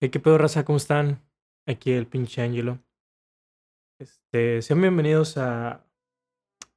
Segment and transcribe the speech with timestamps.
[0.00, 1.24] Hey, qué pedo, raza, ¿cómo están?
[1.66, 2.78] Aquí el pinche Angelo.
[3.98, 5.84] Este, sean bienvenidos a,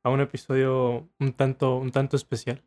[0.02, 2.64] a un episodio un tanto, un tanto especial.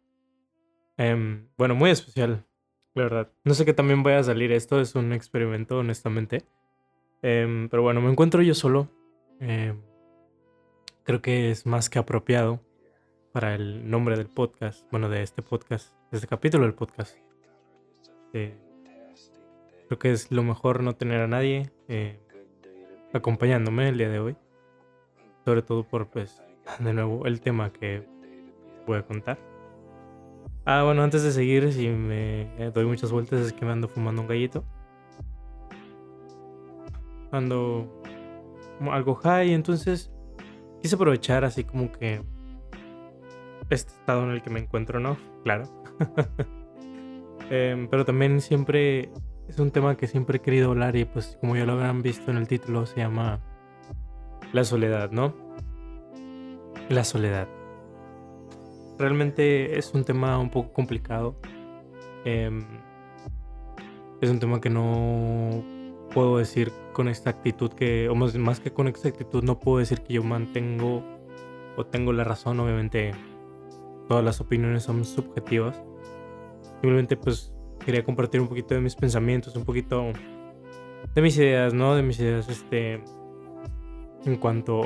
[0.96, 2.46] Em, bueno, muy especial,
[2.94, 3.32] la verdad.
[3.42, 6.44] No sé qué también vaya a salir esto, es un experimento, honestamente.
[7.20, 8.88] Em, pero bueno, me encuentro yo solo.
[9.40, 9.82] Em,
[11.02, 12.60] creo que es más que apropiado
[13.32, 17.18] para el nombre del podcast, bueno, de este podcast, de este capítulo del podcast.
[18.34, 18.56] Eh,
[19.86, 22.18] creo que es lo mejor no tener a nadie eh,
[23.12, 24.36] acompañándome el día de hoy.
[25.44, 26.42] Sobre todo por, pues,
[26.78, 28.06] de nuevo, el tema que
[28.86, 29.38] voy a contar.
[30.64, 34.22] Ah, bueno, antes de seguir, si me doy muchas vueltas es que me ando fumando
[34.22, 34.64] un gallito.
[37.30, 38.02] Ando
[38.90, 40.10] algo high, entonces
[40.80, 42.22] quise aprovechar así como que
[43.70, 45.16] este estado en el que me encuentro, ¿no?
[45.42, 45.64] Claro.
[47.50, 49.10] Em, pero también siempre
[49.48, 52.30] es un tema que siempre he querido hablar y pues como ya lo habrán visto
[52.30, 53.40] en el título se llama
[54.52, 55.34] La soledad, ¿no?
[56.88, 57.48] La soledad.
[58.98, 61.36] Realmente es un tema un poco complicado.
[62.24, 62.64] Em,
[64.20, 65.64] es un tema que no
[66.12, 69.78] puedo decir con esta actitud que, o más, más que con esta actitud, no puedo
[69.78, 71.02] decir que yo mantengo
[71.76, 72.60] o tengo la razón.
[72.60, 73.12] Obviamente
[74.08, 75.82] todas las opiniones son subjetivas.
[76.80, 77.53] Simplemente pues
[77.84, 80.12] quería compartir un poquito de mis pensamientos, un poquito
[81.14, 81.94] de mis ideas, ¿no?
[81.94, 83.02] De mis ideas, este,
[84.24, 84.82] en cuanto,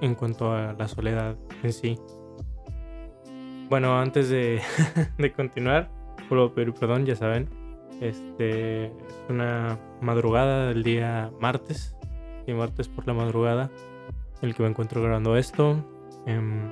[0.00, 1.98] en cuanto a la soledad en sí.
[3.68, 4.60] Bueno, antes de,
[5.36, 5.90] continuar,
[6.28, 7.48] puedo pedir perdón, ya saben.
[8.00, 8.92] Este es
[9.28, 11.96] una madrugada del día martes,
[12.46, 13.70] y martes por la madrugada,
[14.40, 15.84] en el que me encuentro grabando esto,
[16.26, 16.70] em,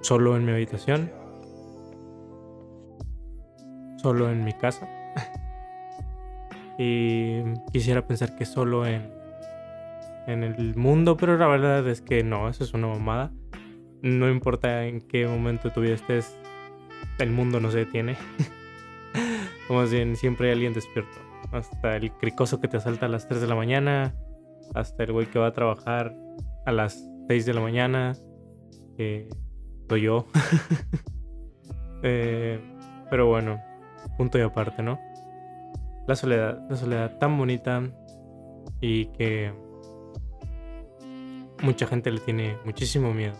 [0.00, 1.19] solo en mi habitación
[4.00, 4.88] solo en mi casa.
[6.78, 9.12] y quisiera pensar que solo en,
[10.26, 13.32] en el mundo, pero la verdad es que no, eso es una mamada.
[14.02, 16.36] No importa en qué momento tu vida estés,
[17.18, 18.16] el mundo no se detiene.
[19.68, 21.18] Como bien, siempre hay alguien despierto.
[21.52, 24.14] Hasta el cricoso que te asalta a las 3 de la mañana,
[24.74, 26.14] hasta el güey que va a trabajar
[26.64, 28.16] a las 6 de la mañana,
[28.96, 29.28] que
[29.88, 30.26] soy yo.
[32.02, 32.58] Eh,
[33.10, 33.60] pero bueno,
[34.16, 34.98] punto y aparte, ¿no?
[36.06, 37.82] La soledad, la soledad tan bonita
[38.80, 39.52] y que
[41.62, 43.36] mucha gente le tiene muchísimo miedo.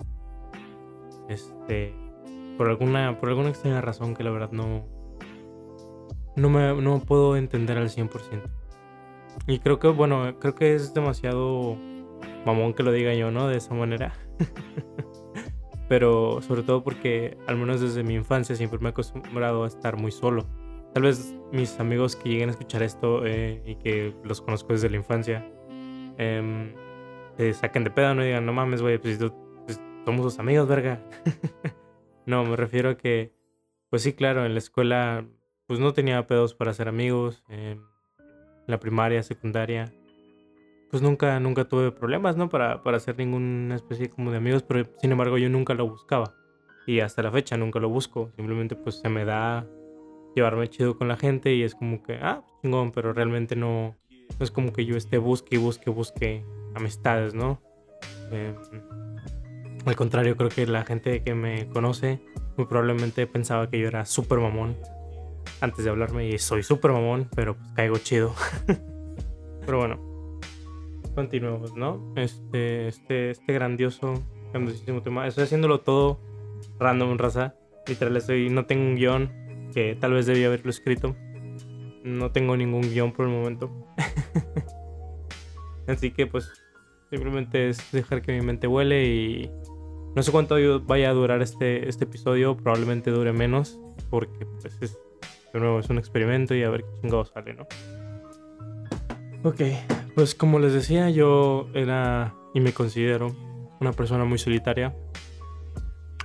[1.29, 1.95] Este,
[2.57, 4.85] por alguna, por alguna extraña razón que la verdad no,
[6.37, 8.43] no me no puedo entender al 100%.
[9.47, 11.77] Y creo que, bueno, creo que es demasiado
[12.45, 13.49] mamón que lo diga yo, ¿no?
[13.49, 14.13] De esa manera.
[15.91, 19.97] Pero sobre todo porque, al menos desde mi infancia, siempre me he acostumbrado a estar
[19.97, 20.47] muy solo.
[20.95, 24.89] Tal vez mis amigos que lleguen a escuchar esto eh, y que los conozco desde
[24.89, 25.45] la infancia
[26.17, 26.77] eh,
[27.37, 31.03] se saquen de pedo, no digan, no mames, güey, pues, pues, somos sus amigos, verga.
[32.25, 33.33] no, me refiero a que,
[33.89, 35.27] pues sí, claro, en la escuela,
[35.67, 37.43] pues no tenía pedos para hacer amigos.
[37.49, 37.83] en
[38.69, 39.93] la primaria, secundaria,
[40.91, 42.49] pues nunca, nunca tuve problemas, ¿no?
[42.49, 46.35] Para, para hacer ninguna especie como de amigos, pero sin embargo yo nunca lo buscaba.
[46.87, 48.33] Y hasta la fecha nunca lo busco.
[48.37, 49.67] Simplemente pues se me da
[50.35, 53.97] llevarme chido con la gente y es como que, ah, chingón, pero realmente no,
[54.39, 57.61] no es como que yo esté busque y busque, busque amistades, ¿no?
[58.33, 58.55] Eh,
[59.87, 62.21] al contrario, creo que la gente que me conoce
[62.57, 64.77] muy probablemente pensaba que yo era súper mamón
[65.61, 68.35] antes de hablarme y soy súper mamón, pero pues caigo chido.
[69.67, 70.10] pero bueno,
[71.15, 72.13] continuemos, ¿no?
[72.17, 74.15] Este, este, este grandioso,
[74.53, 75.27] grandiosísimo tema.
[75.27, 76.21] Estoy haciéndolo todo
[76.79, 77.55] random, raza.
[77.87, 79.31] Literal, estoy, no tengo un guion,
[79.73, 81.17] que tal vez debía haberlo escrito.
[82.05, 83.71] No tengo ningún guion por el momento.
[85.87, 86.51] Así que pues
[87.11, 89.51] simplemente es dejar que mi mente vuele y
[90.15, 94.99] no sé cuánto vaya a durar este, este episodio, probablemente dure menos porque pues es,
[95.53, 97.67] de nuevo es un experimento y a ver qué chingado sale, ¿no?
[99.43, 99.61] Ok,
[100.21, 103.35] pues como les decía, yo era y me considero
[103.81, 104.95] una persona muy solitaria.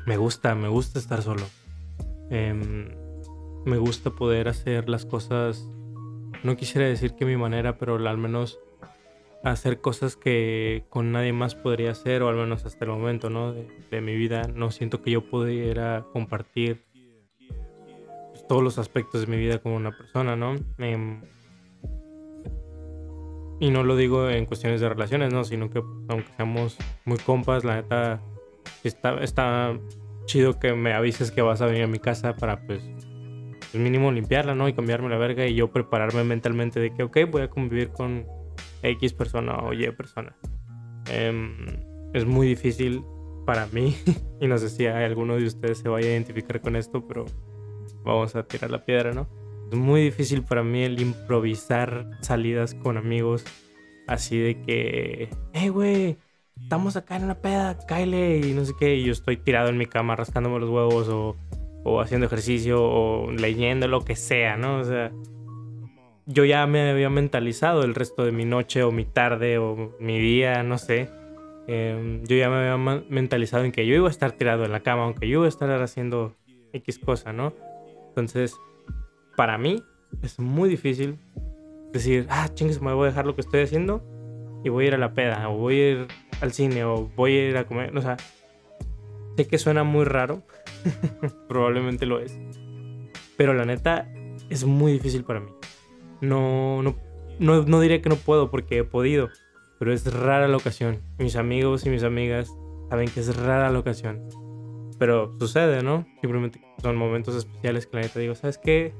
[0.06, 1.45] Me gusta, me gusta estar solo.
[2.30, 2.53] Eh,
[3.63, 5.69] me gusta poder hacer las cosas,
[6.44, 8.59] no quisiera decir que mi manera, pero al menos
[9.45, 13.53] hacer cosas que con nadie más podría hacer, o al menos hasta el momento, ¿no?
[13.53, 16.83] De, mi vida, no siento que yo pudiera compartir
[18.50, 20.56] todos los aspectos de mi vida con una persona, ¿no?
[20.80, 21.21] Em,
[23.60, 25.44] y no lo digo en cuestiones de relaciones, ¿no?
[25.44, 25.80] Sino que
[26.10, 28.22] aunque seamos muy compas, la neta
[28.84, 29.78] está, está
[30.25, 32.81] chido que me avises que vas a venir a mi casa para pues
[33.75, 34.69] pues mínimo limpiarla, ¿no?
[34.69, 38.25] Y cambiarme la verga y yo prepararme mentalmente de que, ok, voy a convivir con
[38.81, 40.36] X persona o Y persona.
[41.10, 41.57] Em,
[42.13, 43.04] es muy difícil
[43.46, 43.96] para mí,
[44.40, 47.25] y no sé si alguno de ustedes se vaya a identificar con esto, pero
[48.04, 49.28] vamos a tirar la piedra, ¿no?
[49.72, 53.44] Es muy difícil para mí el improvisar salidas con amigos
[54.08, 56.18] así de que, hey, güey,
[56.62, 59.78] estamos acá en una peda, Kyle, y no sé qué, y yo estoy tirado en
[59.78, 61.36] mi cama rascándome los huevos o,
[61.84, 64.80] o haciendo ejercicio o leyendo lo que sea, ¿no?
[64.80, 65.12] O sea,
[66.26, 70.20] yo ya me había mentalizado el resto de mi noche o mi tarde o mi
[70.20, 71.10] día, no sé.
[71.68, 74.82] Em, yo ya me había mentalizado en que yo iba a estar tirado en la
[74.82, 76.36] cama, aunque yo iba a estar haciendo
[76.74, 77.54] X cosa, ¿no?
[78.10, 78.56] Entonces,
[79.36, 79.84] para mí
[80.22, 81.20] es muy difícil
[81.94, 84.04] decir, ah, chingues, me voy a dejar lo que estoy haciendo
[84.64, 86.08] y voy a ir a la peda, o voy a ir
[86.42, 87.96] al cine, o voy a ir a comer.
[87.98, 88.18] O sea,
[89.38, 90.44] sé que suena muy raro,
[91.48, 92.38] probablemente lo es,
[93.38, 94.12] pero la neta
[94.50, 95.52] es muy difícil para mí.
[96.22, 96.96] No, no,
[97.40, 99.30] no, no diré que no puedo porque he podido,
[99.80, 101.02] pero es rara la ocasión.
[101.20, 102.52] Mis amigos y mis amigas
[102.90, 104.28] saben que es rara la ocasión.
[104.98, 106.06] Pero sucede, ¿no?
[106.22, 108.94] Simplemente son momentos especiales que la neta digo, ¿sabes qué?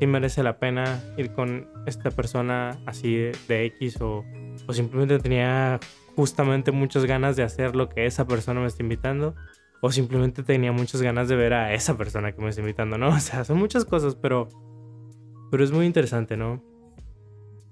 [0.00, 4.24] Si merece la pena ir con esta persona así de, X o,
[4.66, 5.78] o, simplemente tenía
[6.16, 9.34] justamente muchas ganas de hacer lo que esa persona me está invitando
[9.82, 13.08] o simplemente tenía muchas ganas de ver a esa persona que me está invitando, ¿no?
[13.14, 14.48] O sea, son muchas cosas, pero,
[15.50, 16.64] pero es muy interesante, ¿no?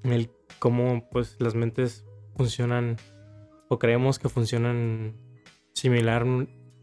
[0.04, 2.04] El cómo pues las mentes
[2.36, 2.96] funcionan
[3.70, 5.16] o creemos que funcionan
[5.72, 6.26] similar,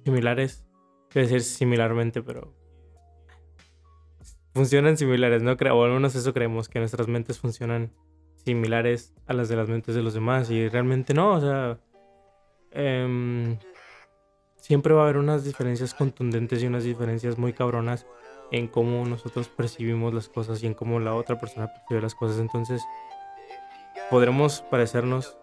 [0.06, 0.66] similares,
[1.12, 2.65] quiero decir similarmente, pero
[4.56, 5.52] funcionan similares, ¿no?
[5.52, 7.92] O al menos eso creemos, que nuestras mentes funcionan
[8.46, 10.50] similares a las de las mentes de los demás.
[10.50, 11.78] Y realmente no, o sea.
[12.72, 13.58] Em,
[14.56, 18.08] siempre va a haber unas diferencias contundentes y unas diferencias muy cabronas
[18.52, 22.40] en cómo nosotros percibimos las cosas y en cómo la otra persona percibe las cosas.
[22.40, 22.82] Entonces,
[24.10, 25.38] podremos parecernos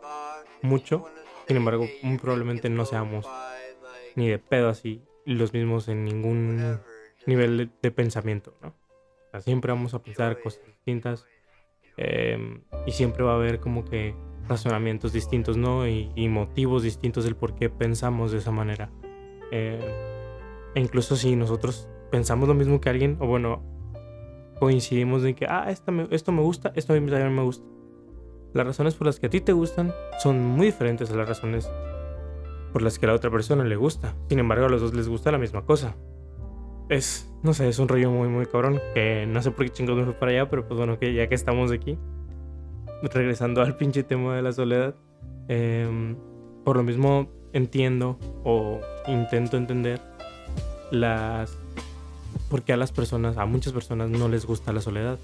[0.62, 1.04] mucho,
[1.46, 3.26] sin embargo, muy probablemente no seamos
[4.14, 6.78] ni de pedo así los mismos en ningún
[7.26, 8.74] nivel de pensamiento, ¿no?
[9.40, 11.26] Siempre vamos a pensar cosas distintas
[11.96, 14.14] em, y siempre va a haber como que
[14.48, 15.86] razonamientos distintos, ¿no?
[15.86, 18.90] Y, motivos distintos del por qué pensamos de esa manera.
[19.50, 19.80] Em,
[20.74, 23.62] e incluso si nosotros pensamos lo mismo que alguien, o bueno,
[24.58, 27.64] coincidimos en que, ah, esto me, esto me gusta, esto a mí también me gusta.
[28.52, 31.70] Las razones por las que a ti te gustan son muy diferentes a las razones
[32.72, 34.14] por las que a la otra persona le gusta.
[34.28, 35.96] Sin embargo, a los dos les gusta la misma cosa
[36.88, 38.80] es, no sé, es un rollo muy, muy cabrón.
[38.94, 41.28] Que no sé por qué chingados me fui para allá, pero pues bueno, que ya
[41.28, 41.98] que estamos aquí,
[43.02, 44.94] regresando al pinche tema de la soledad,
[45.48, 46.16] em,
[46.64, 50.00] por lo mismo entiendo o intento entender
[50.90, 51.58] las.
[52.48, 55.18] Porque a las personas, a muchas personas no les gusta la soledad.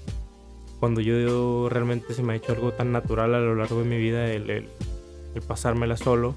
[0.79, 3.97] Cuando yo realmente se me ha hecho algo tan natural a lo largo de mi
[3.97, 4.69] vida, el, el,
[5.35, 6.35] el pasármela solo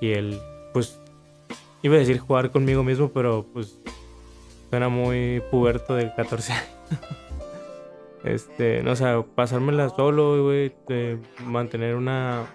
[0.00, 0.38] y el,
[0.72, 0.98] pues,
[1.82, 3.81] iba a decir jugar conmigo mismo, pero pues
[4.72, 6.66] Suena muy puberto de 14 años.
[8.24, 9.04] este, no sé,
[9.34, 10.72] pasármela solo, güey,
[11.44, 12.46] mantener una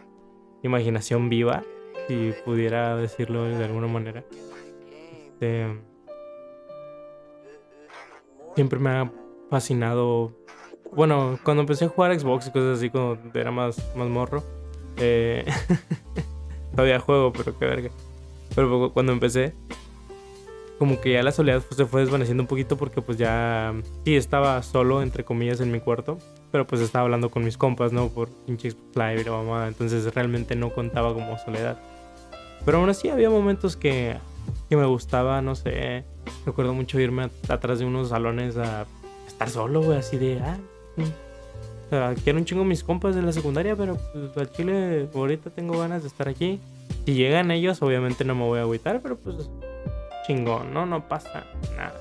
[0.63, 1.61] imaginación viva,
[2.07, 4.23] si pudiera decirlo de alguna manera.
[5.27, 5.79] Este,
[8.55, 9.11] siempre me ha
[9.51, 10.31] fascinado.
[10.95, 14.43] Bueno, cuando empecé a jugar Xbox y cosas así, cuando era más, más morro,
[14.97, 15.45] eh,
[16.71, 17.89] todavía juego, pero qué verga.
[18.55, 19.53] Pero cuando empecé,
[20.77, 23.73] como que ya la soledad pues, se fue desvaneciendo un poquito porque pues ya
[24.05, 26.17] sí estaba solo entre comillas en mi cuarto,
[26.51, 28.09] pero pues estaba hablando con mis compas, ¿no?
[28.09, 31.79] Por pinche Live y la mamá, entonces realmente no contaba como soledad.
[32.65, 34.17] Pero aún así había momentos que,
[34.69, 36.03] que me gustaba, no sé,
[36.45, 38.85] recuerdo mucho irme atrás de unos salones a
[39.25, 40.57] estar solo, güey, así de, ah,
[41.87, 45.49] o sea, quiero un chingo mis compas de la secundaria, pero pues al chile ahorita
[45.49, 46.59] tengo ganas de estar aquí.
[47.05, 49.49] Si llegan ellos, obviamente no me voy a agüitar, pero pues
[50.27, 50.85] chingón, ¿no?
[50.85, 51.99] No pasa nada.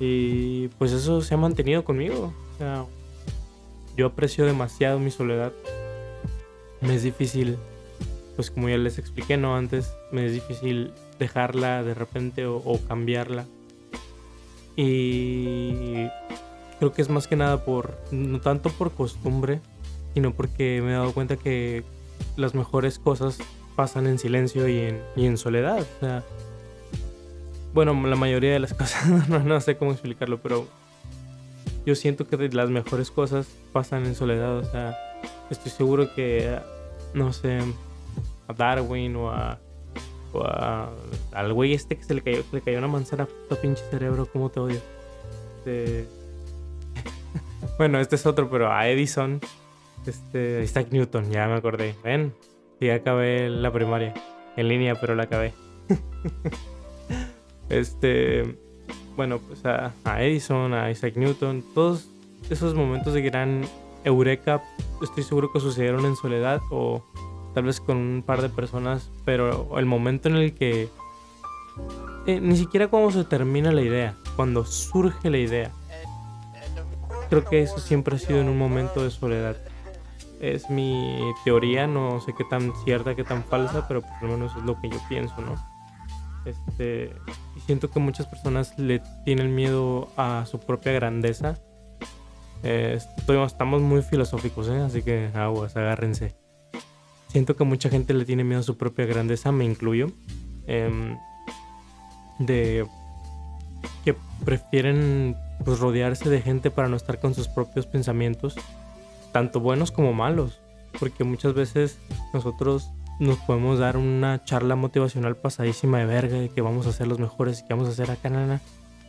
[0.00, 2.32] Y pues eso se ha mantenido conmigo.
[2.54, 2.84] O sea,
[3.96, 5.52] yo aprecio demasiado mi soledad.
[6.80, 7.58] Me es difícil,
[8.36, 9.56] pues como ya les expliqué, ¿no?
[9.56, 13.44] Antes, me es difícil dejarla de repente o, cambiarla.
[14.76, 16.06] Y
[16.78, 19.60] creo que es más que nada por, no tanto por costumbre,
[20.14, 21.82] sino porque me he dado cuenta que
[22.36, 23.38] las mejores cosas
[23.74, 25.80] pasan en silencio y en, y en soledad.
[25.80, 26.24] O sea,
[27.72, 30.66] bueno, la mayoría de las cosas, no, sé cómo explicarlo, pero
[31.86, 34.58] yo siento que las mejores cosas pasan en soledad.
[34.58, 34.96] O sea,
[35.50, 36.58] estoy seguro que,
[37.14, 37.60] no sé,
[38.46, 39.58] a Darwin o a.
[40.34, 40.90] O a
[41.32, 44.50] al güey este que se le cayó, le cayó una manzana a pinche cerebro, cómo
[44.50, 44.80] te odio.
[45.56, 46.06] Este,
[47.78, 49.40] bueno, este es otro, pero a Edison,
[50.06, 51.94] este, Isaac Newton, ya me acordé.
[52.04, 52.34] Ven,
[52.80, 54.12] ya acabé la primaria.
[54.56, 55.54] En línea, pero la acabé.
[57.68, 58.58] este,
[59.16, 62.08] bueno, pues a, Edison, a Isaac Newton, todos
[62.50, 63.62] esos momentos de gran
[64.04, 64.62] eureka,
[65.02, 67.02] estoy seguro que sucedieron en soledad o
[67.54, 70.88] tal vez con un par de personas, pero el momento en el que
[72.26, 75.70] eh, ni siquiera cuando se termina la idea, cuando surge la idea,
[77.28, 79.56] creo que eso siempre ha sido en un momento de soledad.
[80.40, 84.56] Es mi teoría, no sé qué tan cierta, qué tan falsa, pero por lo menos
[84.56, 85.56] es lo que yo pienso, ¿no?
[86.48, 87.12] Este,
[87.56, 91.58] y siento que muchas personas le tienen miedo a su propia grandeza.
[92.62, 92.98] Eh,
[93.46, 94.80] estamos muy filosóficos, ¿eh?
[94.80, 96.34] así que aguas, agárrense.
[97.28, 100.08] Siento que mucha gente le tiene miedo a su propia grandeza, me incluyo.
[100.66, 101.18] Em,
[102.38, 102.86] de
[104.04, 104.14] que
[104.44, 108.56] prefieren pues, rodearse de gente para no estar con sus propios pensamientos,
[109.32, 110.60] tanto buenos como malos.
[110.98, 111.98] Porque muchas veces
[112.32, 117.06] nosotros nos podemos dar una charla motivacional pasadísima de verga de que vamos a ser
[117.06, 118.60] los mejores y que vamos a hacer acá, nana.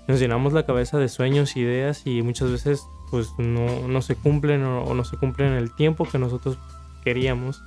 [0.08, 4.64] Nos llenamos la cabeza de sueños, ideas y muchas veces pues no, no se cumplen
[4.64, 6.58] o, o no se cumplen en el tiempo que nosotros
[7.04, 7.62] queríamos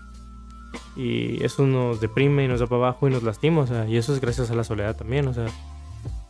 [0.97, 3.97] y eso nos deprime y nos da para abajo y nos lastima, o sea, y
[3.97, 5.47] eso es gracias a la soledad también, o sea,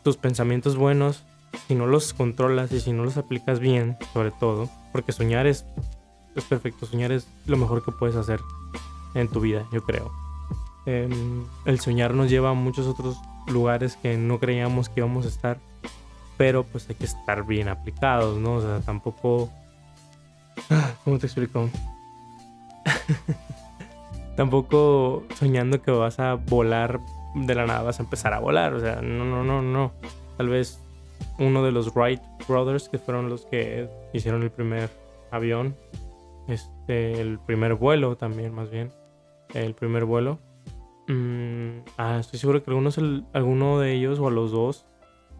[0.03, 1.25] tus pensamientos buenos,
[1.69, 5.65] si no los controlas y si no los aplicas bien, sobre todo, porque soñar es,
[6.35, 8.41] es perfecto, soñar es lo mejor que puedes hacer
[9.15, 10.13] en tu vida, yo creo.
[10.87, 15.29] Em, el soñar nos lleva a muchos otros lugares que no creíamos que íbamos a
[15.29, 15.59] estar,
[16.37, 18.55] pero pues hay que estar bien aplicados, ¿no?
[18.55, 19.49] O sea, tampoco...
[21.05, 21.69] ¿Cómo te explico?
[24.37, 27.01] tampoco soñando que vas a volar
[27.35, 28.75] de la nada, vas a empezar a volar.
[28.75, 29.93] O sea, no, no, no, no.
[30.37, 30.81] Tal vez
[31.39, 34.91] uno de los Wright Brothers, que fueron los que hicieron el primer
[35.31, 35.77] avión,
[36.49, 38.91] este, el primer vuelo también, más bien,
[39.55, 40.41] el primer vuelo.
[41.09, 42.99] Mm, ah, estoy seguro que algunos,
[43.33, 44.87] alguno de ellos o a los dos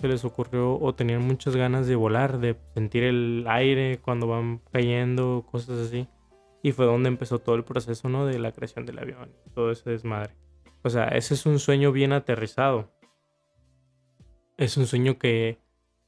[0.01, 4.61] se les ocurrió o tenían muchas ganas de volar, de sentir el aire cuando van
[4.73, 6.09] cayendo, cosas así.
[6.63, 8.27] Y fue donde empezó todo el proceso, ¿no?
[8.27, 10.35] De la creación del avión, todo ese desmadre.
[10.83, 12.93] O sea, ese es un sueño bien aterrizado.
[14.59, 15.59] Es un sueño que,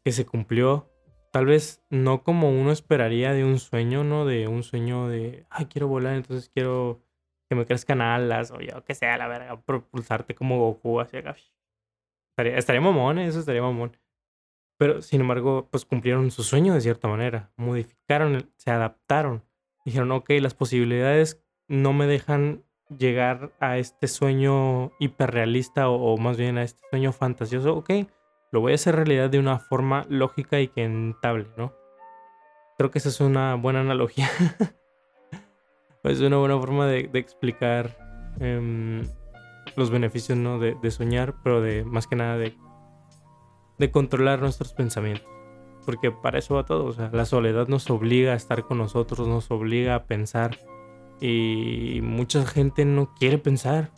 [0.04, 0.90] que se cumplió.
[1.32, 4.24] Tal vez no como uno esperaría de un sueño, ¿no?
[4.24, 7.00] De un sueño de, ay, quiero volar, entonces quiero
[7.48, 11.36] que me crezcan alas o yo que sea, la verga, propulsarte como Goku hacia acá.
[12.32, 13.26] Estaría, estaría mamón, ¿eh?
[13.26, 13.96] eso estaría mamón.
[14.78, 17.52] Pero sin embargo, pues cumplieron su sueño de cierta manera.
[17.56, 19.44] Modificaron, se adaptaron
[19.84, 22.64] dijeron, ok, las posibilidades no me dejan
[22.98, 27.90] llegar a este sueño hiperrealista o, más bien a este sueño fantasioso, ok,
[28.52, 31.74] lo voy a hacer realidad de una forma lógica y quentable, ¿no?
[32.76, 34.28] Creo que esa es una buena analogía.
[36.04, 37.96] es una buena forma de, explicar
[38.40, 39.02] em,
[39.76, 40.58] los beneficios ¿no?
[40.58, 42.56] de, soñar, pero de más que nada de,
[43.78, 45.34] de controlar nuestros pensamientos
[45.84, 46.86] porque para eso va todo.
[46.86, 50.58] O sea, la soledad nos obliga a estar con nosotros, nos obliga a pensar.
[51.20, 53.92] Y mucha gente no quiere pensar.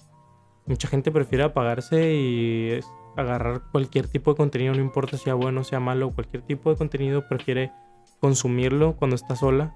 [0.66, 2.80] Mucha gente prefiere apagarse y
[3.16, 7.26] agarrar cualquier tipo de contenido, no importa sea bueno, sea malo, cualquier tipo de contenido
[7.28, 7.72] prefiere
[8.20, 9.74] consumirlo cuando está sola.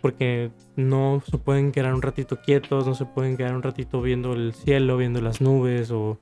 [0.00, 4.32] Porque no se pueden quedar un ratito quietos, no se pueden quedar un ratito viendo
[4.32, 6.18] el cielo, viendo las nubes o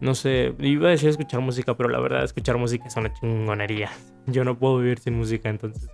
[0.00, 3.90] no sé, iba a decir escuchar música, pero la verdad escuchar música es una chingonería.
[4.26, 5.90] Yo no puedo vivir sin música, entonces.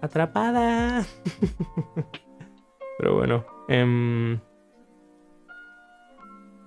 [0.00, 1.04] Atrapada.
[2.98, 3.44] pero bueno.
[3.68, 4.40] Em,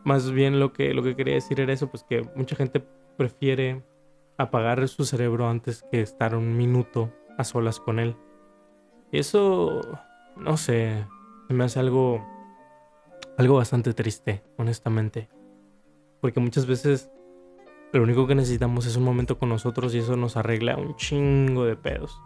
[0.04, 2.84] más bien lo que, lo que quería decir era eso, pues que mucha gente
[3.18, 3.84] prefiere
[4.38, 8.16] apagar su cerebro antes que estar un minuto a solas con él.
[9.12, 9.82] Eso,
[10.38, 11.06] no sé,
[11.50, 12.26] me hace algo,
[13.38, 15.30] algo bastante triste, honestamente.
[16.22, 17.10] Porque muchas veces
[17.92, 21.66] lo único que necesitamos es un momento con nosotros y eso nos arregla un chingo
[21.66, 22.22] de pedos.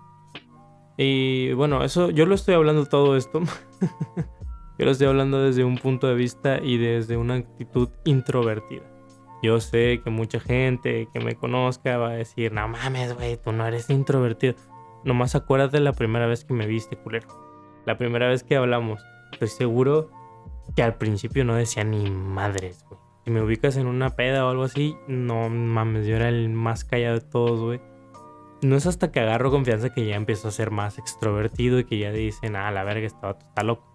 [0.98, 3.42] Y bueno, eso yo lo estoy hablando todo esto.
[4.78, 8.84] yo lo estoy hablando desde un punto de vista y desde una actitud introvertida.
[9.42, 13.52] Yo sé que mucha gente que me conozca va a decir, no mames, güey, tú
[13.52, 14.56] no eres introvertido.
[15.04, 17.28] Nomás acuérdate la primera vez que me viste, culero.
[17.86, 19.04] La primera vez que hablamos.
[19.34, 20.10] Estoy seguro
[20.76, 23.00] que al principio no decía ni madres, güey.
[23.26, 26.84] Si me ubicas en una peda o algo así, no mames, yo era el más
[26.84, 27.82] callado de todos, güey.
[28.62, 31.98] No es hasta que agarro confianza que ya empiezo a ser más extrovertido y que
[31.98, 33.86] ya dicen, ah, la verga, está, está loco.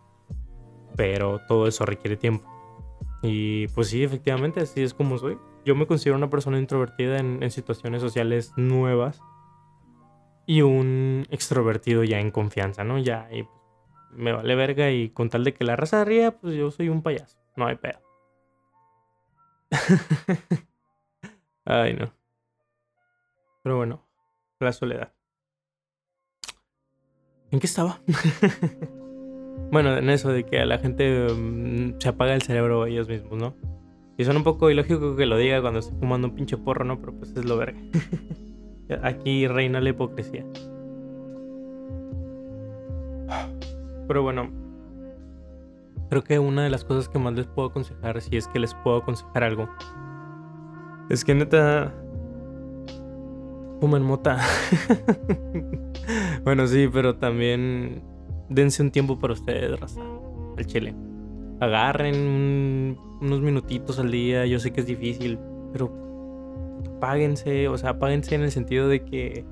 [0.97, 2.49] Pero todo eso requiere tiempo.
[3.23, 5.39] Y pues sí, efectivamente, así es como soy.
[5.65, 9.21] Yo me considero una persona introvertida en situaciones sociales nuevas.
[10.49, 12.99] Y un extrovertido ya en confianza, ¿no?
[12.99, 13.47] Ya y
[14.13, 17.03] me vale verga y con tal de que la raza ría, pues yo soy un
[17.03, 18.01] payaso, no hay pedo.
[21.67, 22.15] Ay, no.
[23.63, 24.09] Pero bueno,
[24.59, 25.13] la soledad.
[27.51, 28.01] ¿En qué estaba?
[29.71, 33.39] bueno, en eso de que a la gente mm, se apaga el cerebro ellos mismos,
[33.39, 33.55] ¿no?
[34.17, 36.99] Y suena un poco ilógico que lo diga cuando estoy fumando un pinche porro, ¿no?
[36.99, 37.79] Pero pues es lo verga.
[39.03, 40.45] Aquí reina la hipocresía.
[44.07, 44.51] Pero bueno,
[46.09, 48.75] creo que una de las cosas que más les puedo aconsejar, si es que les
[48.75, 49.69] puedo aconsejar algo,
[51.11, 51.95] es que neta.
[53.81, 54.39] Fumen mota.
[56.45, 58.03] bueno, sí, pero también
[58.49, 60.01] dense un tiempo para ustedes, raza.
[60.57, 60.95] El chile.
[61.61, 64.47] Agarren unos minutitos al día.
[64.47, 65.39] Yo sé que es difícil,
[65.73, 66.08] pero
[66.99, 67.69] apáguense.
[67.69, 69.45] O sea, apáguense en el sentido de que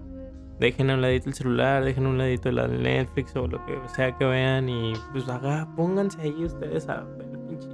[0.61, 3.79] dejen a un ladito el celular, dejen a un ladito el Netflix o lo que
[3.95, 7.69] sea que vean y pues haga, pónganse ahí ustedes a ver el pinche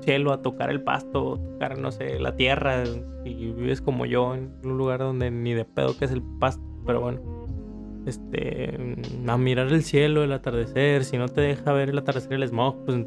[0.00, 2.84] cielo, a tocar el pasto, tocar, no sé, la tierra.
[3.24, 6.62] Y vives como yo en un lugar donde ni de pedo que es el pasto,
[6.86, 7.20] pero bueno.
[8.04, 8.96] Este,
[9.28, 11.04] a mirar el cielo, el atardecer.
[11.04, 13.06] Si no te deja ver el atardecer, el smog, pues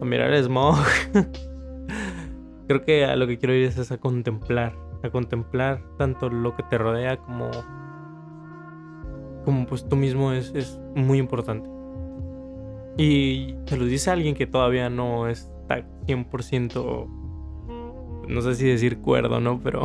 [0.00, 0.76] a mirar el smog.
[2.66, 6.62] Creo que a lo que quiero ir es a contemplar, a contemplar tanto lo que
[6.64, 7.50] te rodea como
[9.44, 11.70] como pues tú mismo es, es muy importante.
[12.98, 17.08] Y te lo dice alguien que todavía no está 100%,
[18.28, 19.60] no sé si decir cuerdo, ¿no?
[19.62, 19.84] Pero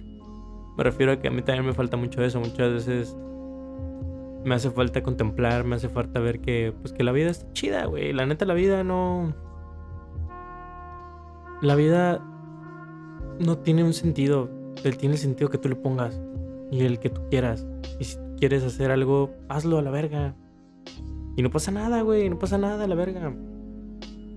[0.76, 2.40] me refiero a que a mí también me falta mucho eso.
[2.40, 3.16] Muchas veces
[4.44, 7.84] me hace falta contemplar, me hace falta ver que, pues que la vida está chida,
[7.84, 8.12] güey.
[8.12, 9.34] La neta, la vida no...
[11.60, 12.20] La vida
[13.40, 14.48] no tiene un sentido.
[14.84, 16.20] Él tiene el sentido que tú le pongas
[16.70, 17.66] y el que tú quieras.
[17.98, 20.34] Y si quieres hacer algo, hazlo a la verga.
[21.36, 23.34] Y no pasa nada, güey, no pasa nada a la verga.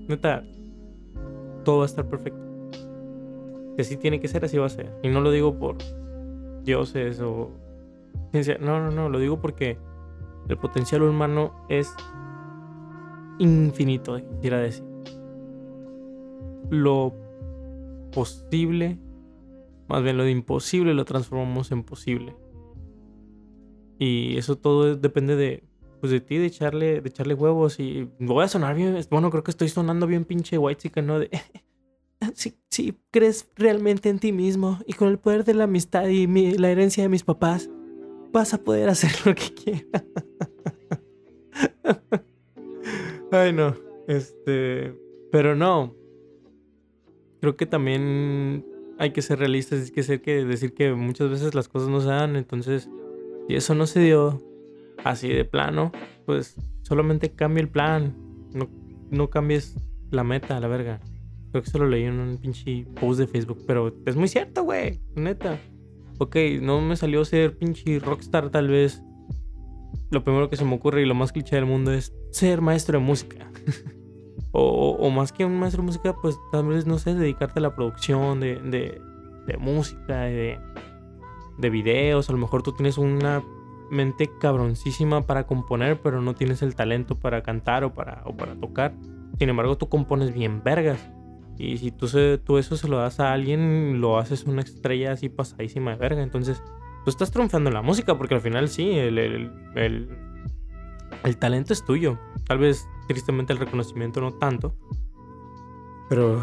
[0.08, 0.44] Neta,
[1.64, 2.40] todo va a estar perfecto.
[3.76, 4.92] Que así tiene que ser, así va a ser.
[5.04, 5.78] Y no lo digo por
[6.64, 7.52] dioses o
[8.32, 8.58] ciencia.
[8.60, 9.78] No, no, no, lo digo porque
[10.48, 11.94] el potencial humano es
[13.40, 14.84] infinito, quisiera decir.
[16.70, 17.14] Lo
[18.12, 19.00] posible,
[19.88, 22.36] más bien lo de imposible, lo transformamos en posible.
[24.00, 25.64] Y eso todo depende de,
[26.00, 27.80] pues de ti, de echarle, de echarle huevos.
[27.80, 31.20] Y voy a sonar bien, bueno, creo que estoy sonando bien pinche white chica, ¿no?
[31.20, 31.30] De,
[32.34, 36.28] si, si, crees realmente en ti mismo y con el poder de la amistad y
[36.58, 37.70] la herencia de mis papás,
[38.32, 40.06] vas a poder hacer lo que quieras.
[43.32, 43.76] Ay, no.
[44.08, 44.94] Este.
[45.32, 45.96] Pero no.
[47.42, 48.66] Creo que también
[49.00, 49.92] hay que ser realistas.
[50.10, 52.36] Hay que decir que muchas veces las cosas no se dan.
[52.36, 52.88] Entonces,
[53.48, 54.42] si eso no se dio
[55.04, 55.92] así de plano,
[56.26, 58.16] pues solamente cambia el plan.
[58.54, 58.70] No,
[59.10, 59.76] no cambies
[60.12, 61.02] la meta, la verga.
[61.50, 63.64] Creo que eso lo leí en un pinche post de Facebook.
[63.66, 65.00] Pero es muy cierto, güey.
[65.16, 65.60] Neta.
[66.20, 69.02] Ok, no me salió ser pinche rockstar tal vez.
[70.12, 73.00] Lo primero que se me ocurre y lo más cliché del mundo es ser maestro
[73.00, 73.52] de música.
[74.52, 77.76] o, más que un maestro de música, pues tal vez, no sé, dedicarte a la
[77.76, 79.02] producción de, de,
[79.48, 80.60] de música, de,
[81.58, 83.44] de videos, a lo mejor tú tienes una
[83.90, 88.56] mente cabroncísima para componer, pero no tienes el talento para cantar o para, o para
[88.56, 88.94] tocar.
[89.38, 91.12] Sin embargo, tú compones bien vergas.
[91.58, 92.08] Y si tú,
[92.44, 96.24] tú eso se lo das a alguien, lo haces una estrella así pasadísima de verga.
[96.24, 96.64] Entonces,
[97.04, 100.10] tú estás triunfando en la música, porque al final sí, el, el, el,
[101.24, 102.18] el talento es tuyo.
[102.48, 104.76] Tal vez, tristemente, el reconocimiento no tanto.
[106.10, 106.42] Pero,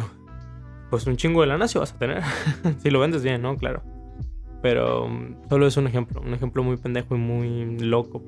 [0.91, 2.23] pues un chingo de lana sí vas a tener.
[2.79, 3.57] si lo vendes bien, ¿no?
[3.57, 3.83] Claro.
[4.63, 8.23] Pero um, solo es un ejemplo, un ejemplo muy pendejo y muy loco.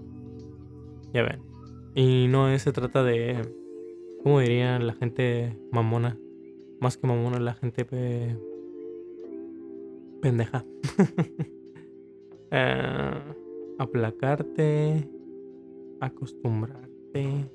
[1.12, 1.42] Ya ven.
[1.94, 3.42] Y no se trata de,
[4.22, 6.16] ¿cómo diría la gente mamona?
[6.80, 7.84] Más que mamona, la gente
[10.20, 10.64] pendeja.
[12.52, 13.34] Eh,
[13.78, 15.08] aplacarte,
[16.00, 17.48] acostumbrarte.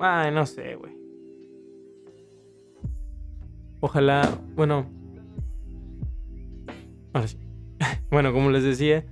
[0.00, 0.96] Ay, no sé, güey.
[3.80, 4.22] Ojalá,
[4.54, 4.86] bueno,
[8.10, 9.04] bueno, como les decía,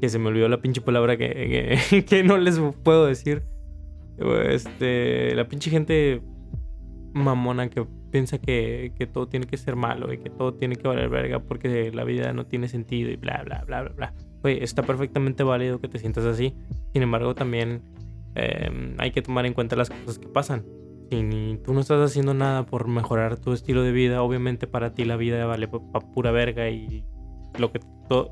[0.00, 3.42] que se me olvidó la pinche palabra que, que, no les puedo decir.
[4.48, 6.22] Este, la pinche gente
[7.14, 10.86] mamona que piensa que, que, todo tiene que ser malo y que todo tiene que
[10.86, 14.14] valer verga porque la vida no tiene sentido y bla, bla, bla, bla, bla.
[14.44, 16.54] Oye, está perfectamente válido que te sientas así.
[16.92, 17.82] Sin embargo, también
[18.34, 20.64] em, hay que tomar en cuenta las cosas que pasan.
[21.10, 25.04] Si tú no estás haciendo nada por mejorar tu estilo de vida, obviamente para ti
[25.04, 27.04] la vida vale para pura verga y
[27.58, 27.80] lo que,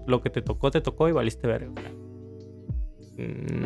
[0.07, 1.75] lo que te tocó, te tocó y valiste verga.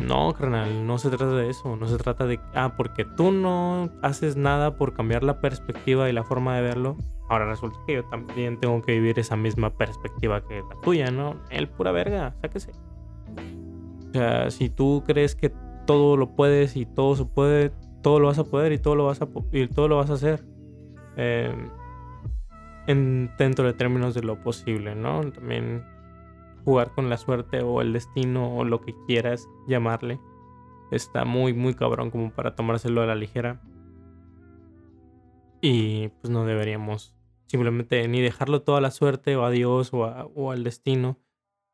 [0.05, 1.75] No, carnal, no se trata de eso.
[1.75, 6.13] No se trata de, ah, porque tú no haces nada por cambiar la perspectiva y
[6.13, 6.97] la forma de verlo.
[7.29, 11.41] Ahora resulta que yo también tengo que vivir esa misma perspectiva que la tuya, ¿no?
[11.49, 12.71] El pura verga, sáquese.
[14.09, 15.53] O sea, si tú crees que
[15.85, 17.71] todo lo puedes y todo se puede,
[18.01, 20.13] todo lo vas a poder y todo lo vas a, y todo lo vas a
[20.13, 20.45] hacer.
[21.17, 21.69] Em,
[22.87, 25.31] en, dentro de términos de lo posible, ¿no?
[25.31, 25.83] También
[26.63, 30.19] jugar con la suerte o el destino o lo que quieras llamarle
[30.91, 33.61] está muy, muy cabrón como para tomárselo a la ligera.
[35.61, 37.15] Y pues no deberíamos
[37.47, 41.19] simplemente ni dejarlo toda la suerte o a Dios o, o al destino,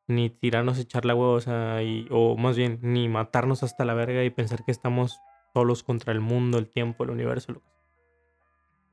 [0.08, 4.30] ni tirarnos a echar la huevos o más bien ni matarnos hasta la verga y
[4.30, 5.20] pensar que estamos
[5.54, 7.62] solos contra el mundo, el tiempo, el universo, lo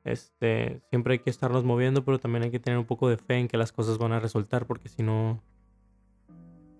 [0.08, 3.36] este, siempre hay que estarnos moviendo, pero también hay que tener un poco de fe
[3.36, 5.42] en que las cosas van a resultar, porque si no,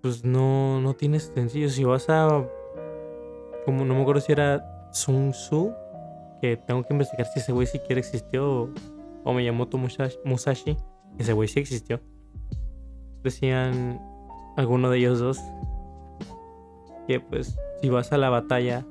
[0.00, 1.68] pues no, no tienes sencillo.
[1.68, 2.48] Si vas a,
[3.66, 5.72] como no me acuerdo si era Sun Tzu,
[6.40, 8.72] que tengo que investigar si ese güey siquiera existió,
[9.24, 9.68] o, me llamó
[10.24, 10.76] Musashi,
[11.18, 12.00] ese güey sí existió.
[13.22, 14.00] Decían
[14.58, 15.40] alguno de ellos dos
[17.06, 18.84] que pues si vas a la batalla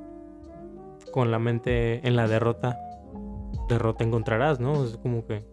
[1.11, 2.79] con la mente en la derrota,
[3.67, 4.85] derrota encontrarás, ¿no?
[4.85, 5.45] Es como que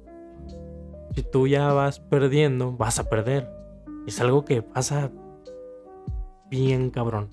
[1.14, 3.50] si tú ya vas perdiendo, vas a perder.
[4.06, 5.10] Es algo que pasa
[6.48, 7.30] bien cabrón.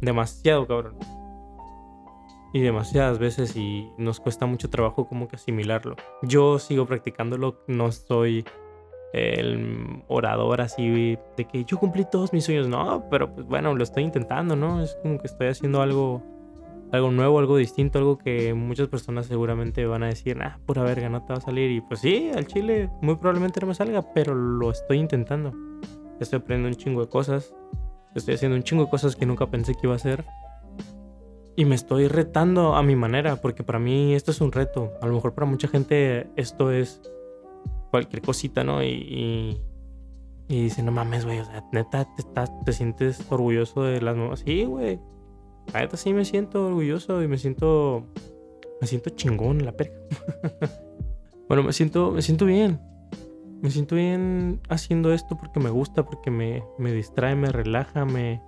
[0.00, 0.96] Demasiado cabrón.
[2.52, 5.96] Y demasiadas veces y nos cuesta mucho trabajo como que asimilarlo.
[6.22, 8.44] Yo sigo practicándolo, no soy
[9.12, 12.68] el orador así de que yo cumplí todos mis sueños.
[12.68, 14.82] No, pero pues bueno, lo estoy intentando, ¿no?
[14.82, 16.22] Es como que estoy haciendo algo
[16.92, 21.08] algo nuevo, algo distinto, algo que muchas personas seguramente van a decir, ah, pura verga,
[21.08, 21.70] no te va a salir.
[21.70, 25.52] Y pues sí, al chile muy probablemente no me salga, pero lo estoy intentando.
[26.20, 27.54] Estoy aprendiendo un chingo de cosas.
[28.14, 30.26] Estoy haciendo un chingo de cosas que nunca pensé que iba a hacer.
[31.56, 34.92] Y me estoy retando a mi manera, porque para mí esto es un reto.
[35.00, 37.00] A lo mejor para mucha gente esto es
[37.92, 38.82] cualquier cosita, ¿no?
[38.82, 39.60] Y,
[40.48, 44.16] y, dice, no mames, güey, o sea, neta, te, estás, te sientes orgulloso de las
[44.16, 44.40] nuevas.
[44.40, 44.98] Sí, güey
[45.72, 48.06] a neta sí me siento orgulloso y me siento.
[48.80, 49.96] Me siento chingón la perca.
[51.48, 52.80] bueno, me siento, me siento bien.
[53.62, 58.42] Me siento bien haciendo esto porque me gusta, porque me, me distrae, me relaja, me,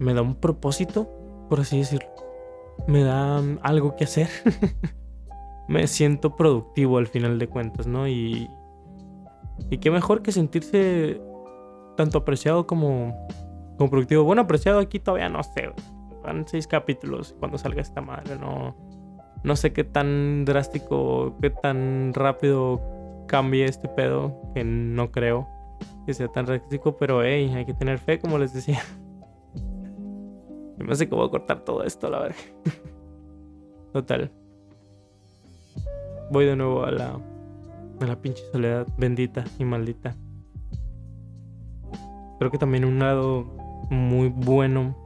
[0.00, 1.08] me da un propósito,
[1.48, 2.08] por así decirlo.
[2.88, 4.28] Me da algo que hacer.
[5.68, 8.06] me siento productivo al final de cuentas, ¿no?
[8.08, 8.50] Y,
[9.70, 11.20] y qué mejor que sentirse
[11.96, 13.14] tanto apreciado como,
[13.78, 14.24] como productivo.
[14.24, 15.72] Bueno, apreciado aquí todavía no sé.
[16.22, 18.38] Van seis capítulos cuando salga esta madre.
[18.38, 18.76] No,
[19.42, 22.80] no sé qué tan drástico, qué tan rápido
[23.26, 24.40] cambie este pedo.
[24.54, 25.48] Que no creo
[26.06, 26.96] que sea tan drástico.
[26.96, 28.80] Pero hey, hay que tener fe, como les decía.
[30.78, 32.36] Me hace que voy a cortar todo esto, la verdad.
[33.92, 34.30] Total.
[36.30, 37.20] Voy de nuevo a la,
[38.00, 40.16] a la pinche soledad bendita y maldita.
[42.38, 43.44] Creo que también un lado
[43.90, 44.96] muy bueno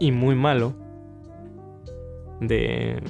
[0.00, 0.74] y muy malo
[2.40, 3.02] de,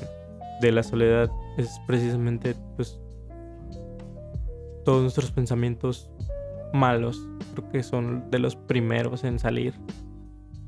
[0.60, 3.00] de la soledad es precisamente pues
[4.84, 6.10] todos nuestros pensamientos
[6.72, 7.28] malos.
[7.54, 9.74] Creo que son de los primeros en salir.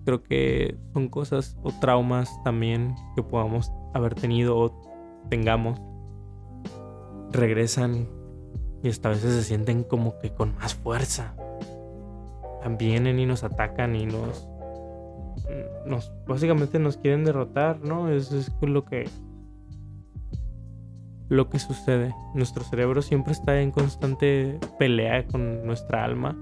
[0.05, 4.83] Creo que son cosas o traumas también que podamos haber tenido o
[5.31, 5.81] tengamos
[7.37, 8.09] regresan
[8.83, 11.35] y hasta a veces se sienten como que con más fuerza
[12.79, 14.49] vienen y nos atacan y nos,
[15.87, 18.11] nos básicamente nos quieren derrotar, ¿no?
[18.11, 19.09] Eso es lo que
[21.29, 22.14] lo que sucede.
[22.35, 26.37] Nuestro cerebro siempre está en constante pelea con nuestra alma.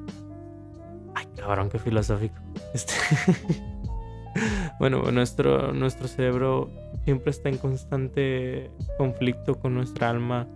[1.15, 2.37] Ay, cabrón, qué filosófico.
[2.75, 2.95] Este
[4.79, 6.71] bueno, nuestro, nuestro cerebro
[7.05, 10.49] siempre está en constante conflicto con nuestra alma.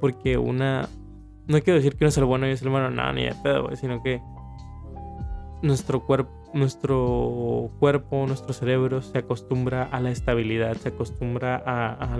[0.00, 0.88] Porque una.
[1.46, 3.34] No quiero decir que uno es el bueno y es el malo, no, ni de
[3.42, 4.20] pedo, sino que
[5.62, 12.18] nuestro cuerpo, nuestro cuerpo, nuestro cerebro se acostumbra a la estabilidad, se acostumbra a,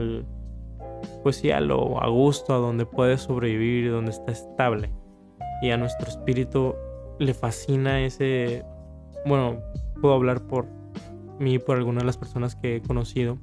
[1.22, 4.92] pues sí, a lo a gusto, a donde puede sobrevivir, donde está estable.
[5.62, 6.74] Y a nuestro espíritu
[7.18, 8.64] le fascina ese,
[9.26, 9.58] bueno,
[10.00, 10.66] puedo hablar por
[11.38, 13.38] mí, por algunas de las personas que he conocido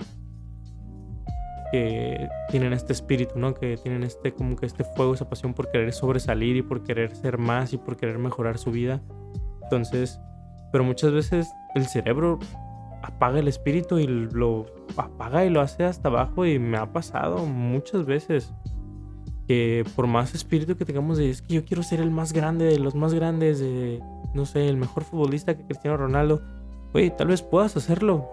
[1.73, 3.55] que tienen este espíritu, ¿no?
[3.55, 7.15] Que tienen este como que este fuego, esa pasión por querer sobresalir y por querer
[7.15, 9.01] ser más y por querer mejorar su vida
[9.63, 10.19] entonces,
[10.71, 12.37] pero muchas veces el cerebro
[13.01, 17.45] apaga el espíritu y lo apaga y lo hace hasta abajo y me ha pasado
[17.45, 18.53] muchas veces.
[19.47, 22.65] que por más espíritu que tengamos de es que yo quiero ser el más grande
[22.65, 23.99] de los más grandes, de
[24.33, 26.41] no sé, el mejor futbolista que Cristiano Ronaldo,
[26.93, 28.29] oye, tal vez puedas hacerlo,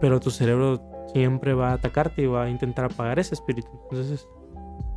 [0.00, 0.80] pero tu cerebro
[1.16, 3.68] siempre va a atacarte y va a intentar apagar ese espíritu.
[3.90, 4.28] Entonces,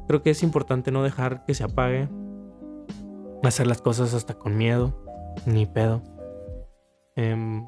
[0.08, 2.10] creo que es importante no dejar que se apague,
[3.44, 4.94] hacer las cosas hasta con miedo,
[5.46, 6.02] ni pedo.
[7.16, 7.66] Em,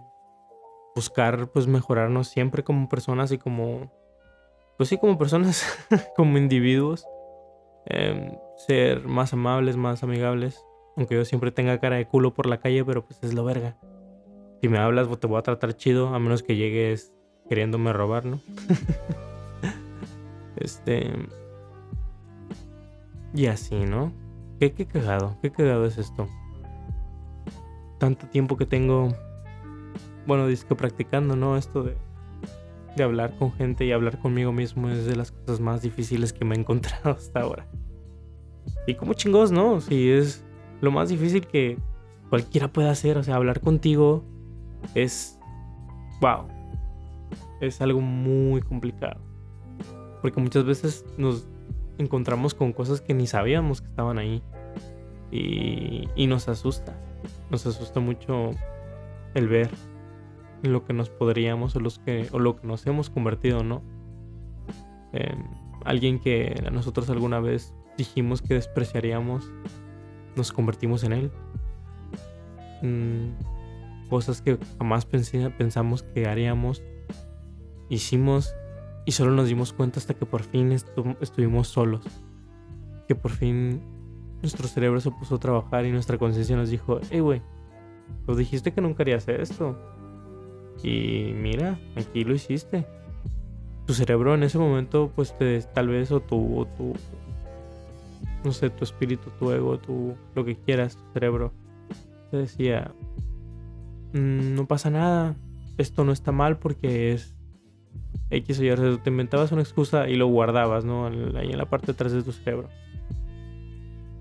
[0.96, 3.92] buscar pues mejorarnos siempre como personas y como
[4.78, 5.66] pues sí como personas
[6.16, 7.06] como individuos
[7.86, 10.64] Em, ser más amables, más amigables.
[10.96, 13.78] Aunque yo siempre tenga cara de culo por la calle, pero pues es lo verga.
[14.62, 17.14] Si me hablas, te voy a tratar chido, a menos que llegues
[17.52, 18.40] queriéndome robar, ¿no?
[20.56, 21.12] este.
[23.34, 24.14] Y así, ¿no?
[24.58, 26.30] ¿Qué, qué cagado, qué cagado es esto.
[27.98, 29.14] Tanto tiempo que tengo,
[30.26, 31.58] bueno, disco practicando, ¿no?
[31.58, 31.98] Esto de,
[32.96, 36.46] de hablar con gente y hablar conmigo mismo es de las cosas más difíciles que
[36.46, 37.68] me he encontrado hasta ahora.
[38.88, 39.82] Y como chingos, ¿no?
[39.82, 40.42] Si es
[40.80, 41.78] lo más difícil que
[42.30, 44.24] cualquiera puede hacer, o sea, hablar contigo
[44.96, 45.38] es...
[46.22, 46.61] ¡Wow!
[47.62, 49.22] Es algo muy complicado.
[50.22, 51.48] Porque muchas veces nos
[51.98, 54.44] encontramos con cosas que ni sabíamos que estaban ahí.
[55.32, 57.00] Y, y nos asusta.
[57.50, 58.52] Nos asusta mucho
[59.34, 59.70] el ver
[60.64, 63.82] lo que nos podríamos o, los que, o lo que nos hemos convertido, ¿no?
[65.84, 69.52] alguien que a nosotros alguna vez dijimos que despreciaríamos,
[70.36, 71.32] nos convertimos en él.
[72.82, 76.82] Mm, cosas que jamás pensamos que haríamos,
[77.92, 78.56] hicimos
[79.06, 82.04] y solo nos dimos cuenta hasta que por fin estuvimos solos.
[83.08, 83.82] Que por fin
[84.42, 87.42] nuestro cerebro se puso a trabajar y nuestra conciencia nos dijo, hey güey,
[88.26, 89.78] tú dijiste que nunca harías esto.
[90.84, 92.88] Y mira, aquí lo hiciste.
[93.86, 96.94] Tu cerebro en ese momento, pues te, tal vez, o tu, tu,
[98.44, 101.52] no sé, tu espíritu, tu ego, tu, lo que quieras, tu cerebro,
[102.30, 102.94] te decía,
[104.14, 105.36] mm, no pasa nada,
[105.78, 107.36] esto no está mal porque es
[108.30, 108.98] X o Y.
[109.00, 111.08] te inventabas una excusa y lo guardabas, ¿no?
[111.08, 112.70] Ahí en la parte de atrás de tu cerebro.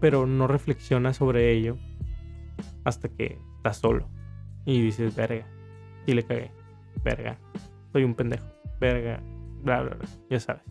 [0.00, 1.76] Pero no reflexionas sobre ello
[2.84, 4.08] hasta que estás solo
[4.64, 5.46] y dices, verga,
[6.06, 6.50] y le cagué.
[7.04, 7.38] Verga.
[7.92, 8.46] Soy un pendejo.
[8.80, 9.22] Verga.
[9.62, 10.08] Bla, bla, bla.
[10.28, 10.62] Ya sabes.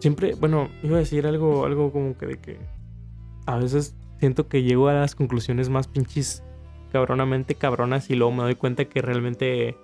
[0.00, 2.58] Siempre, bueno, iba a decir algo, algo como que de que
[3.46, 6.42] a veces siento que llego a las conclusiones más pinches
[6.94, 9.76] cabronamente cabronas y luego me doy cuenta que realmente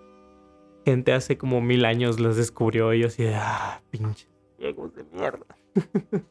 [0.84, 5.04] gente hace como mil años las descubrió y yo así de, ah, pinche ciegos de
[5.04, 5.46] mierda.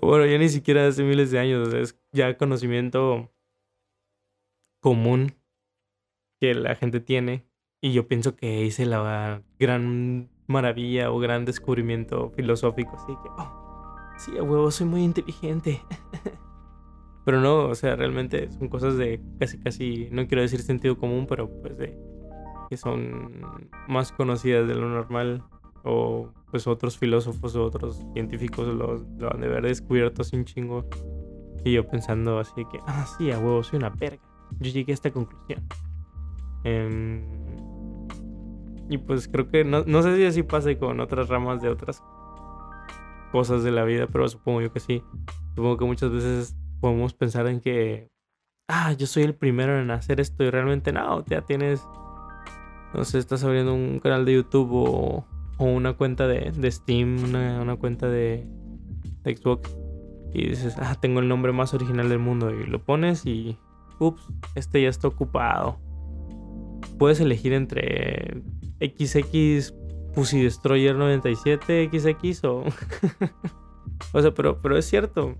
[0.00, 3.30] Bueno, ya ni siquiera hace miles de años, es ya conocimiento
[4.80, 5.34] común
[6.40, 7.44] que la gente tiene.
[7.82, 12.96] Y yo pienso que hice la gran maravilla o gran descubrimiento filosófico.
[12.96, 15.82] Así que, oh, sí, a huevo, soy muy inteligente.
[17.24, 21.26] pero no, o sea, realmente son cosas de casi, casi, no quiero decir sentido común,
[21.28, 21.96] pero pues de
[22.68, 23.42] que son
[23.86, 25.44] más conocidas de lo normal
[25.84, 30.86] o pues otros filósofos o otros científicos lo, han de haber descubierto sin chingo.
[31.64, 34.22] Y yo pensando así que, ah, sí, a huevo, soy una verga.
[34.58, 35.62] Yo llegué a esta conclusión.
[36.64, 37.22] Em,
[38.88, 42.02] y pues creo que, no, no sé si así pase con otras ramas de otras
[43.30, 45.02] cosas de la vida, pero supongo yo que sí.
[45.54, 48.10] Supongo que muchas veces podemos pensar en que,
[48.68, 51.82] ah, yo soy el primero en hacer esto y realmente no, ya tienes,
[52.92, 55.24] no sé, estás abriendo un canal de YouTube o
[55.58, 58.46] o una cuenta de, Steam, una, cuenta de,
[59.24, 59.70] Xbox
[60.32, 63.58] y dices, ah, tengo el nombre más original del mundo y lo pones y,
[64.00, 65.78] ups, este ya está ocupado.
[66.98, 68.42] Puedes elegir entre
[68.80, 69.72] XX
[70.14, 72.64] Pussy Destroyer 97 XX o...
[74.12, 75.36] o sea, pero, pero es cierto.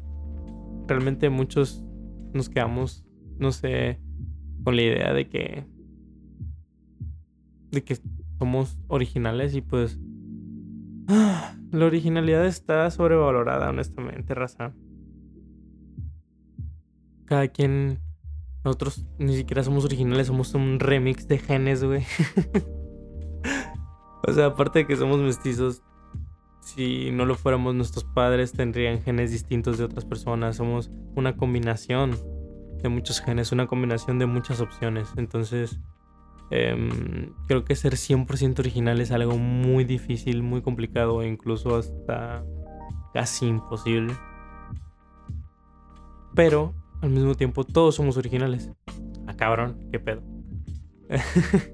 [0.86, 1.84] Realmente muchos
[2.32, 3.04] nos quedamos,
[3.38, 4.00] no sé,
[4.64, 5.66] con la idea de que...
[7.70, 7.96] De que
[8.38, 9.98] somos originales y pues
[11.72, 14.74] la originalidad está sobrevalorada, honestamente, raza.
[17.24, 18.00] Cada quien.
[18.64, 22.04] Nosotros ni siquiera somos originales, somos un remix de genes, güey.
[24.28, 25.82] o sea, aparte de que somos mestizos,
[26.62, 30.56] si no lo fuéramos, nuestros padres tendrían genes distintos de otras personas.
[30.56, 32.16] Somos una combinación
[32.82, 35.08] de muchos genes, una combinación de muchas opciones.
[35.16, 35.78] Entonces,
[36.54, 42.44] Em, creo que ser 100% original es algo muy difícil, muy complicado e incluso hasta
[43.14, 44.12] casi imposible.
[46.34, 48.70] Pero al mismo tiempo todos somos originales.
[49.26, 50.22] Ah, cabrón, qué pedo.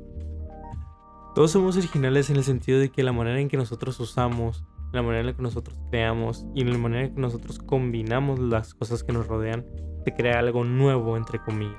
[1.34, 5.02] Todos somos originales en el sentido de que la manera en que nosotros usamos, la
[5.02, 9.04] manera en la que nosotros creamos y la manera en que nosotros combinamos las cosas
[9.04, 9.66] que nos rodean,
[10.04, 11.76] se crea algo nuevo, entre comillas.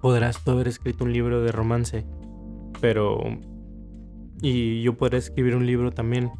[0.00, 2.06] Podrás tú haber escrito un libro de romance,
[2.80, 3.20] pero...
[4.42, 6.30] Y yo podré escribir un libro también.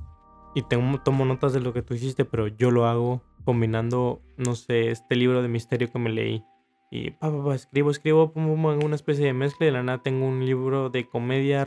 [0.55, 4.55] Y tengo, tomo notas de lo que tú hiciste, pero yo lo hago combinando, no
[4.55, 6.45] sé, este libro de misterio que me leí.
[6.91, 8.53] Y pa, pa, escribo, escribo, pongo
[8.85, 9.67] una especie de mezcla.
[9.67, 11.65] Y de la nada tengo un libro de comedia,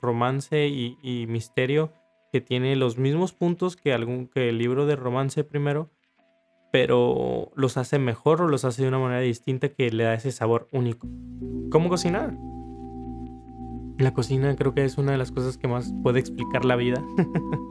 [0.00, 1.92] romance y misterio
[2.32, 5.90] que tiene los mismos puntos que, algún, que el libro de romance primero,
[6.72, 10.32] pero los hace mejor o los hace de una manera distinta que le da ese
[10.32, 11.06] sabor único.
[11.70, 12.34] ¿Cómo cocinar?
[13.98, 17.04] La cocina creo que es una de las cosas que más puede explicar la vida.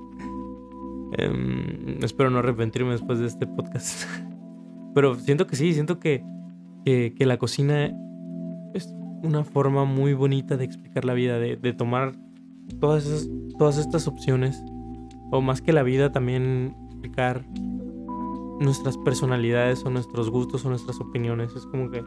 [1.17, 4.05] Em, espero no arrepentirme después de este podcast.
[4.95, 6.23] Pero siento que sí, siento que,
[6.85, 7.91] que, la cocina
[8.73, 12.13] es una forma muy bonita de explicar la vida, de, de tomar
[12.79, 14.63] todas, todas estas opciones,
[15.31, 17.45] o más que la vida, también explicar
[18.59, 21.55] nuestras personalidades o nuestros gustos o nuestras opiniones.
[21.55, 22.03] Es como que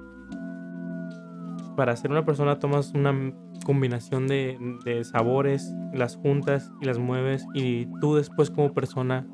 [1.76, 7.44] para ser una persona tomas una combinación de, de, sabores, las juntas y las mueves
[7.54, 9.26] y tú después como persona,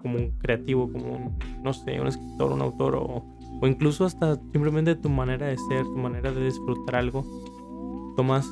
[0.00, 3.24] como un creativo, como un, no sé, un escritor, un autor o,
[3.60, 7.24] o incluso hasta simplemente tu manera de ser, tu manera de disfrutar algo,
[8.16, 8.50] tomas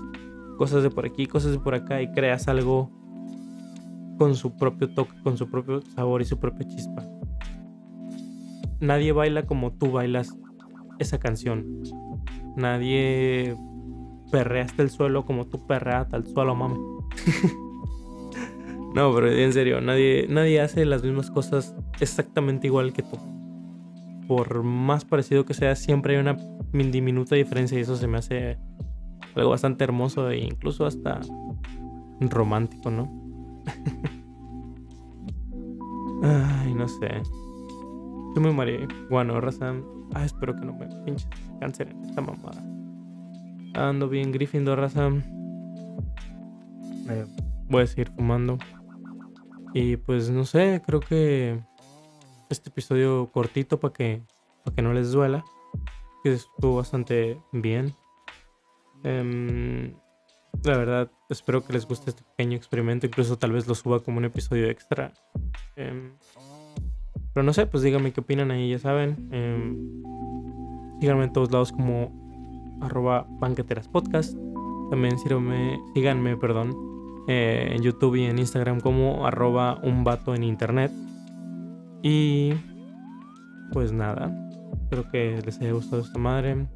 [0.61, 2.91] cosas de por aquí, cosas de por acá y creas algo
[4.19, 7.03] con su propio toque, con su propio sabor y su propia chispa.
[8.79, 10.37] Nadie baila como tú bailas
[10.99, 11.81] esa canción.
[12.57, 13.57] Nadie
[14.31, 16.77] perrea hasta el suelo como tú perreas hasta el suelo, mami.
[18.95, 23.17] no, pero en serio, nadie, nadie hace las mismas cosas exactamente igual que tú.
[24.29, 26.37] Por más parecido que sea, siempre hay una
[26.71, 28.59] diminuta diferencia y eso se me hace
[29.35, 31.21] algo bastante hermoso e incluso hasta
[32.21, 33.11] romántico, ¿no?
[36.23, 37.23] Ay, no sé.
[38.35, 38.87] Yo me morí.
[39.09, 39.75] Bueno, raza.
[40.15, 41.29] Ah, espero que no me pinches
[41.61, 42.63] cáncer en esta mamada.
[43.75, 45.09] Ando bien Gryffindor, raza.
[47.09, 47.27] Eh,
[47.69, 48.59] voy a seguir fumando.
[49.73, 51.61] Y pues no sé, creo que
[52.49, 54.23] este episodio cortito para que,
[54.65, 55.45] para que no les duela.
[56.23, 57.95] Que estuvo bastante bien.
[59.03, 59.95] Em,
[60.65, 63.07] la verdad, espero que les guste este pequeño experimento.
[63.07, 65.13] Incluso tal vez lo suba como un episodio extra.
[65.77, 66.13] Em,
[67.33, 69.29] pero no sé, pues díganme qué opinan ahí, ya saben.
[69.31, 70.03] Em,
[71.01, 74.37] síganme en todos lados como arroba banqueteraspodcast.
[74.91, 76.75] También síganme, síganme perdón,
[77.29, 80.91] eh, en YouTube y en Instagram como arroba un vato en internet.
[82.03, 82.55] Y
[83.73, 84.35] pues nada,
[84.73, 86.67] espero que les haya gustado esta madre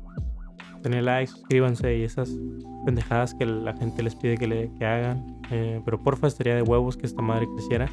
[0.85, 2.31] denle like, suscríbanse y esas
[2.85, 5.41] pendejadas que la gente les pide que, le, que hagan.
[5.51, 7.91] Eh, pero porfa, estaría de huevos que esta madre creciera.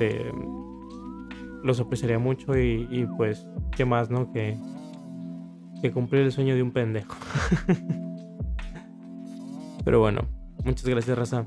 [0.00, 0.32] Eh,
[1.64, 4.30] los apreciaría mucho y, pues, ¿qué más, no?
[4.32, 4.56] Que,
[5.82, 7.14] que cumplir el sueño de un pendejo.
[9.84, 10.22] pero bueno,
[10.64, 11.44] muchas gracias, raza.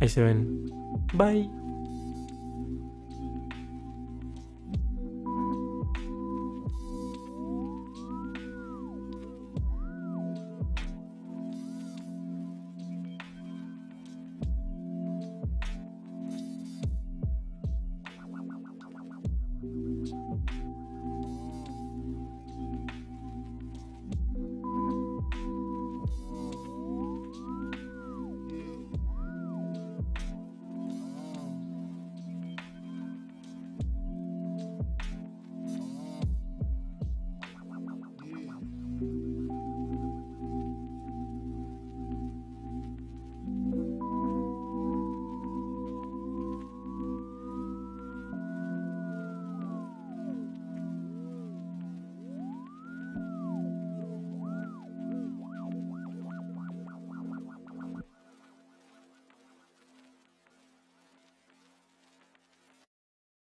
[0.00, 0.66] Ahí se ven.
[1.14, 1.63] Bye.